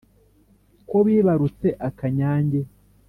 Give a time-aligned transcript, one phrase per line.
[0.89, 2.61] ko bibarutse akanyange.